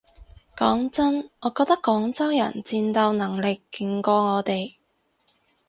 [0.57, 4.77] 講真我覺得廣州人戰鬥能力勁過我哋